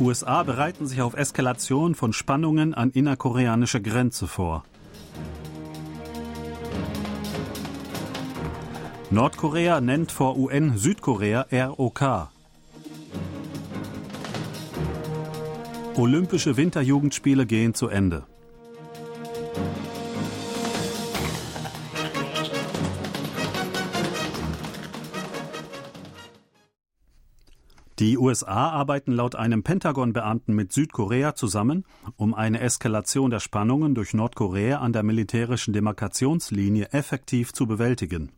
[0.00, 4.64] USA bereiten sich auf Eskalation von Spannungen an innerkoreanischer Grenze vor.
[9.10, 12.28] Nordkorea nennt vor UN Südkorea ROK.
[15.96, 18.24] Olympische Winterjugendspiele gehen zu Ende.
[28.04, 31.86] Die USA arbeiten laut einem Pentagon-Beamten mit Südkorea zusammen,
[32.16, 38.30] um eine Eskalation der Spannungen durch Nordkorea an der militärischen Demarkationslinie effektiv zu bewältigen.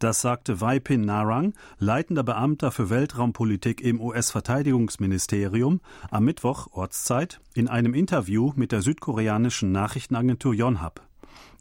[0.00, 7.68] Das sagte Wei Pin Narang, leitender Beamter für Weltraumpolitik im US-Verteidigungsministerium, am Mittwoch Ortszeit in
[7.68, 11.09] einem Interview mit der südkoreanischen Nachrichtenagentur Yonhap.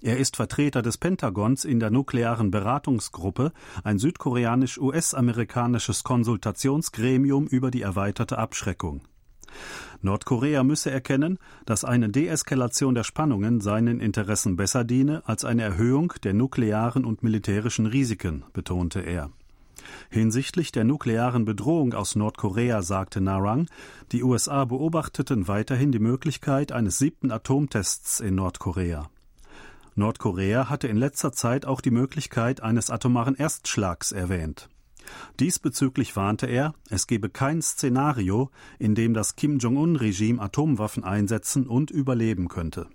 [0.01, 3.51] Er ist Vertreter des Pentagons in der nuklearen Beratungsgruppe,
[3.83, 9.01] ein südkoreanisch-US-amerikanisches Konsultationsgremium über die erweiterte Abschreckung.
[10.01, 16.13] Nordkorea müsse erkennen, dass eine Deeskalation der Spannungen seinen Interessen besser diene als eine Erhöhung
[16.23, 19.31] der nuklearen und militärischen Risiken, betonte er.
[20.09, 23.67] Hinsichtlich der nuklearen Bedrohung aus Nordkorea sagte Narang,
[24.11, 29.09] die USA beobachteten weiterhin die Möglichkeit eines siebten Atomtests in Nordkorea.
[29.95, 34.69] Nordkorea hatte in letzter Zeit auch die Möglichkeit eines atomaren Erstschlags erwähnt.
[35.39, 41.91] Diesbezüglich warnte er, es gebe kein Szenario, in dem das Kim Jong-un-Regime Atomwaffen einsetzen und
[41.91, 42.87] überleben könnte.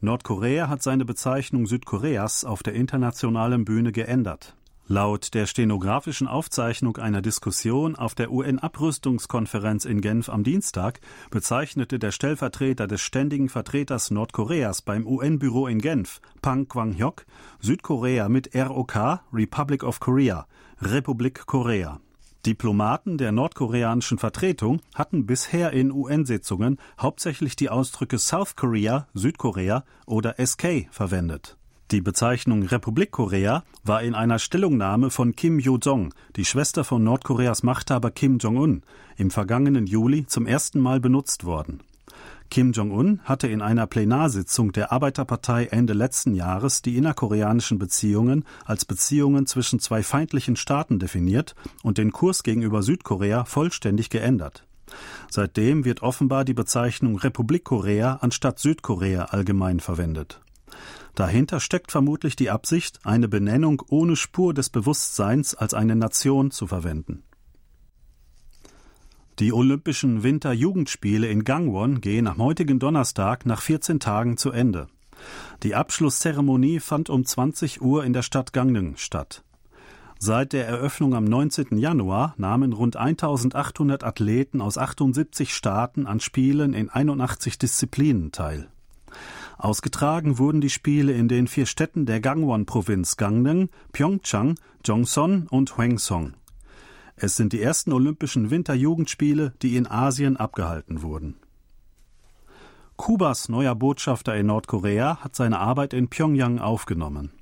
[0.00, 4.56] Nordkorea hat seine Bezeichnung Südkoreas auf der internationalen Bühne geändert.
[4.90, 12.10] Laut der stenografischen Aufzeichnung einer Diskussion auf der UN-Abrüstungskonferenz in Genf am Dienstag bezeichnete der
[12.10, 17.26] Stellvertreter des ständigen Vertreters Nordkoreas beim UN-Büro in Genf, Pang Kwang-hyok,
[17.60, 20.46] Südkorea mit ROK, Republic of Korea,
[20.80, 22.00] Republik Korea.
[22.46, 30.36] Diplomaten der nordkoreanischen Vertretung hatten bisher in UN-Sitzungen hauptsächlich die Ausdrücke South Korea, Südkorea oder
[30.42, 31.57] SK verwendet.
[31.90, 37.62] Die Bezeichnung Republik Korea war in einer Stellungnahme von Kim Yo-jong, die Schwester von Nordkoreas
[37.62, 38.82] Machthaber Kim Jong-un,
[39.16, 41.80] im vergangenen Juli zum ersten Mal benutzt worden.
[42.50, 48.84] Kim Jong-un hatte in einer Plenarsitzung der Arbeiterpartei Ende letzten Jahres die innerkoreanischen Beziehungen als
[48.84, 54.66] Beziehungen zwischen zwei feindlichen Staaten definiert und den Kurs gegenüber Südkorea vollständig geändert.
[55.30, 60.42] Seitdem wird offenbar die Bezeichnung Republik Korea anstatt Südkorea allgemein verwendet.
[61.18, 66.68] Dahinter steckt vermutlich die Absicht, eine Benennung ohne Spur des Bewusstseins als eine Nation zu
[66.68, 67.24] verwenden.
[69.40, 74.86] Die Olympischen Winterjugendspiele in Gangwon gehen am heutigen Donnerstag nach 14 Tagen zu Ende.
[75.64, 79.42] Die Abschlusszeremonie fand um 20 Uhr in der Stadt Gangneung statt.
[80.20, 81.78] Seit der Eröffnung am 19.
[81.78, 88.68] Januar nahmen rund 1800 Athleten aus 78 Staaten an Spielen in 81 Disziplinen teil.
[89.58, 94.54] Ausgetragen wurden die Spiele in den vier Städten der Gangwon-Provinz Gangneung, Pyeongchang,
[94.84, 96.34] Jongson und Hwangsong.
[97.16, 101.40] Es sind die ersten Olympischen Winterjugendspiele, die in Asien abgehalten wurden.
[102.96, 107.32] Kubas neuer Botschafter in Nordkorea hat seine Arbeit in Pyongyang aufgenommen.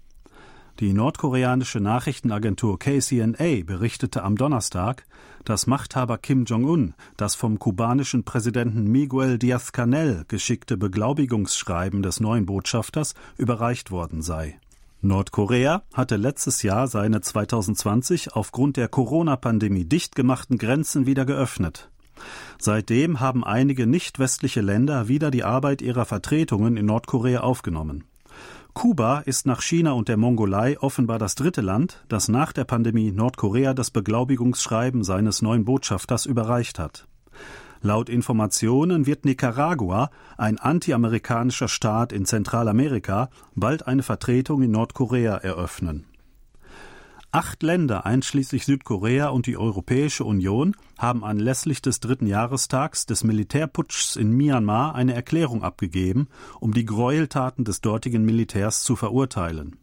[0.78, 5.06] Die nordkoreanische Nachrichtenagentur KCNA berichtete am Donnerstag,
[5.46, 13.14] dass Machthaber Kim Jong-un das vom kubanischen Präsidenten Miguel Díaz-Canel geschickte Beglaubigungsschreiben des neuen Botschafters
[13.38, 14.60] überreicht worden sei.
[15.00, 21.88] Nordkorea hatte letztes Jahr seine 2020 aufgrund der Corona-Pandemie dicht gemachten Grenzen wieder geöffnet.
[22.58, 28.04] Seitdem haben einige nicht westliche Länder wieder die Arbeit ihrer Vertretungen in Nordkorea aufgenommen.
[28.76, 33.10] Kuba ist nach China und der Mongolei offenbar das dritte Land, das nach der Pandemie
[33.10, 37.08] Nordkorea das Beglaubigungsschreiben seines neuen Botschafters überreicht hat.
[37.80, 46.04] Laut Informationen wird Nicaragua, ein antiamerikanischer Staat in Zentralamerika, bald eine Vertretung in Nordkorea eröffnen.
[47.36, 54.16] Acht Länder einschließlich Südkorea und die Europäische Union haben anlässlich des dritten Jahrestags des Militärputschs
[54.16, 56.28] in Myanmar eine Erklärung abgegeben,
[56.60, 59.76] um die Gräueltaten des dortigen Militärs zu verurteilen.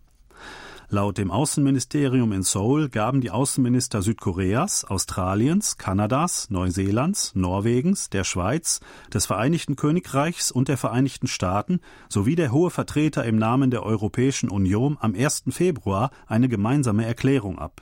[0.94, 8.80] Laut dem Außenministerium in Seoul gaben die Außenminister Südkoreas, Australiens, Kanadas, Neuseelands, Norwegens, der Schweiz,
[9.12, 11.80] des Vereinigten Königreichs und der Vereinigten Staaten
[12.10, 15.45] sowie der hohe Vertreter im Namen der Europäischen Union am 1.
[15.50, 17.81] Februar eine gemeinsame Erklärung ab.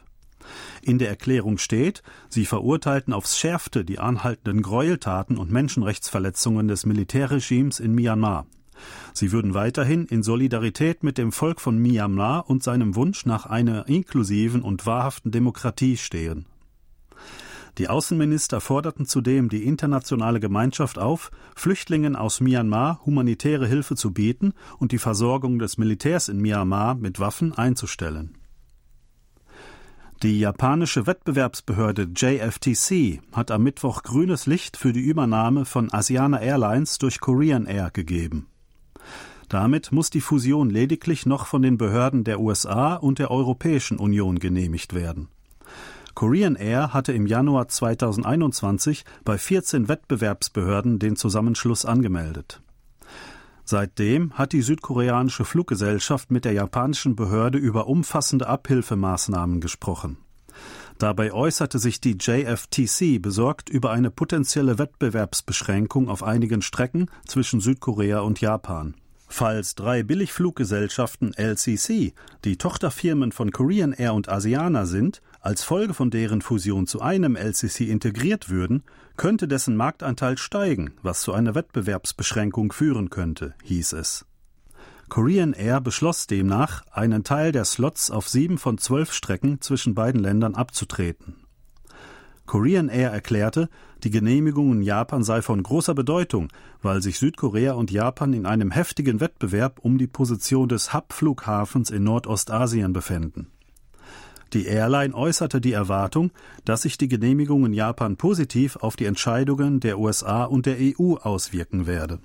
[0.82, 7.82] In der Erklärung steht, sie verurteilten aufs schärfste die anhaltenden Gräueltaten und Menschenrechtsverletzungen des Militärregimes
[7.82, 8.46] in Myanmar.
[9.14, 13.88] Sie würden weiterhin in Solidarität mit dem Volk von Myanmar und seinem Wunsch nach einer
[13.88, 16.46] inklusiven und wahrhaften Demokratie stehen.
[17.78, 24.54] Die Außenminister forderten zudem die internationale Gemeinschaft auf, Flüchtlingen aus Myanmar humanitäre Hilfe zu bieten
[24.78, 28.38] und die Versorgung des Militärs in Myanmar mit Waffen einzustellen.
[30.22, 37.00] Die japanische Wettbewerbsbehörde JFTC hat am Mittwoch grünes Licht für die Übernahme von Asiana Airlines
[37.00, 38.51] durch Korean Air gegeben.
[39.52, 44.40] Damit muss die Fusion lediglich noch von den Behörden der USA und der Europäischen Union
[44.40, 45.28] genehmigt werden.
[46.14, 52.62] Korean Air hatte im Januar 2021 bei 14 Wettbewerbsbehörden den Zusammenschluss angemeldet.
[53.66, 60.16] Seitdem hat die südkoreanische Fluggesellschaft mit der japanischen Behörde über umfassende Abhilfemaßnahmen gesprochen.
[60.98, 68.22] Dabei äußerte sich die JFTC besorgt über eine potenzielle Wettbewerbsbeschränkung auf einigen Strecken zwischen Südkorea
[68.22, 68.96] und Japan.
[69.34, 72.14] Falls drei Billigfluggesellschaften LCC,
[72.44, 77.38] die Tochterfirmen von Korean Air und Asiana sind, als Folge von deren Fusion zu einem
[77.38, 78.84] LCC integriert würden,
[79.16, 84.26] könnte dessen Marktanteil steigen, was zu einer Wettbewerbsbeschränkung führen könnte, hieß es.
[85.08, 90.22] Korean Air beschloss demnach, einen Teil der Slots auf sieben von zwölf Strecken zwischen beiden
[90.22, 91.41] Ländern abzutreten.
[92.46, 93.70] Korean Air erklärte,
[94.04, 96.50] die Genehmigung in Japan sei von großer Bedeutung,
[96.82, 102.04] weil sich Südkorea und Japan in einem heftigen Wettbewerb um die Position des Hub-Flughafens in
[102.04, 103.48] Nordostasien befänden.
[104.54, 106.32] Die Airline äußerte die Erwartung,
[106.66, 111.16] dass sich die Genehmigung in Japan positiv auf die Entscheidungen der USA und der EU
[111.16, 112.20] auswirken werde.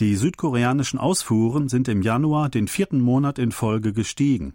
[0.00, 4.54] Die südkoreanischen Ausfuhren sind im Januar den vierten Monat in Folge gestiegen.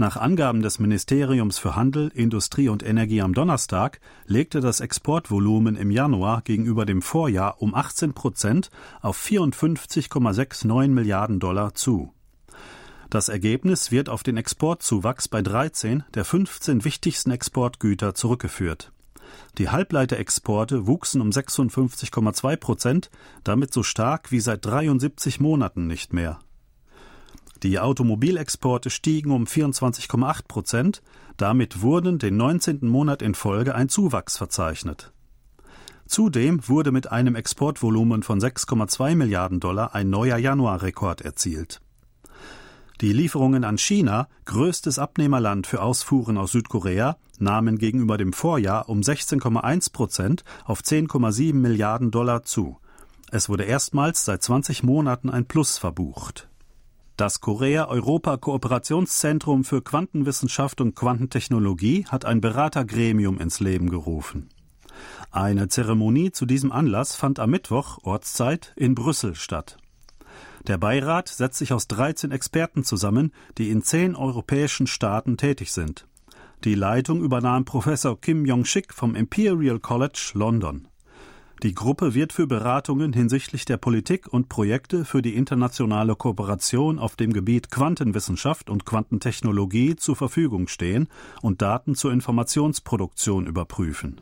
[0.00, 5.90] Nach Angaben des Ministeriums für Handel, Industrie und Energie am Donnerstag legte das Exportvolumen im
[5.90, 8.70] Januar gegenüber dem Vorjahr um 18 Prozent
[9.02, 12.12] auf 54,69 Milliarden Dollar zu.
[13.10, 18.92] Das Ergebnis wird auf den Exportzuwachs bei 13 der 15 wichtigsten Exportgüter zurückgeführt.
[19.58, 23.10] Die Halbleiterexporte wuchsen um 56,2 Prozent,
[23.42, 26.38] damit so stark wie seit 73 Monaten nicht mehr.
[27.62, 31.02] Die Automobilexporte stiegen um 24,8 Prozent,
[31.36, 32.86] damit wurden den 19.
[32.86, 35.12] Monat in Folge ein Zuwachs verzeichnet.
[36.06, 41.80] Zudem wurde mit einem Exportvolumen von 6,2 Milliarden Dollar ein neuer Januarrekord erzielt.
[43.00, 49.00] Die Lieferungen an China, größtes Abnehmerland für Ausfuhren aus Südkorea, nahmen gegenüber dem Vorjahr um
[49.00, 52.78] 16,1 Prozent auf 10,7 Milliarden Dollar zu.
[53.30, 56.47] Es wurde erstmals seit 20 Monaten ein Plus verbucht.
[57.18, 64.50] Das Korea-Europa-Kooperationszentrum für Quantenwissenschaft und Quantentechnologie hat ein Beratergremium ins Leben gerufen.
[65.32, 69.78] Eine Zeremonie zu diesem Anlass fand am Mittwoch Ortszeit in Brüssel statt.
[70.68, 76.06] Der Beirat setzt sich aus 13 Experten zusammen, die in zehn europäischen Staaten tätig sind.
[76.62, 80.86] Die Leitung übernahm Professor Kim Yong-shik vom Imperial College London.
[81.64, 87.16] Die Gruppe wird für Beratungen hinsichtlich der Politik und Projekte für die internationale Kooperation auf
[87.16, 91.08] dem Gebiet Quantenwissenschaft und Quantentechnologie zur Verfügung stehen
[91.42, 94.20] und Daten zur Informationsproduktion überprüfen.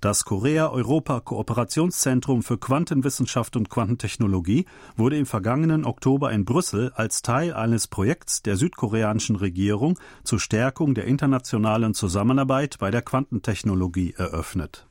[0.00, 4.66] Das Korea-Europa-Kooperationszentrum für Quantenwissenschaft und Quantentechnologie
[4.96, 10.94] wurde im vergangenen Oktober in Brüssel als Teil eines Projekts der südkoreanischen Regierung zur Stärkung
[10.94, 14.86] der internationalen Zusammenarbeit bei der Quantentechnologie eröffnet.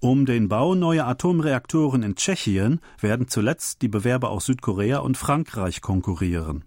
[0.00, 5.80] Um den Bau neuer Atomreaktoren in Tschechien werden zuletzt die Bewerber aus Südkorea und Frankreich
[5.80, 6.64] konkurrieren.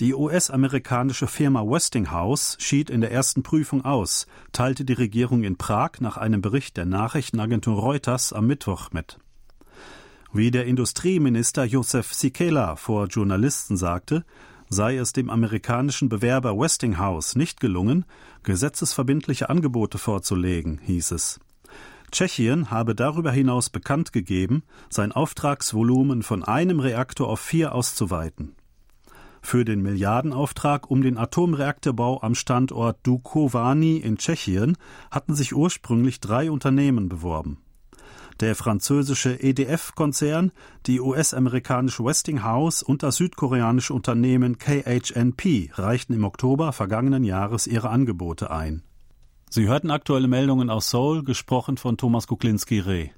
[0.00, 6.00] Die US-amerikanische Firma Westinghouse schied in der ersten Prüfung aus, teilte die Regierung in Prag
[6.00, 9.18] nach einem Bericht der Nachrichtenagentur Reuters am Mittwoch mit.
[10.32, 14.24] Wie der Industrieminister Josef Sikela vor Journalisten sagte,
[14.70, 18.06] sei es dem amerikanischen Bewerber Westinghouse nicht gelungen,
[18.42, 21.38] gesetzesverbindliche Angebote vorzulegen, hieß es.
[22.12, 28.54] Tschechien habe darüber hinaus bekannt gegeben, sein Auftragsvolumen von einem Reaktor auf vier auszuweiten.
[29.40, 34.76] Für den Milliardenauftrag um den Atomreaktorbau am Standort Dukovany in Tschechien
[35.10, 37.58] hatten sich ursprünglich drei Unternehmen beworben.
[38.40, 40.52] Der französische EDF-Konzern,
[40.86, 48.50] die US-amerikanische Westinghouse und das südkoreanische Unternehmen KHNP reichten im Oktober vergangenen Jahres ihre Angebote
[48.50, 48.82] ein.
[49.54, 53.10] Sie hörten aktuelle Meldungen aus Seoul, gesprochen von Thomas Kuklinski-Reh.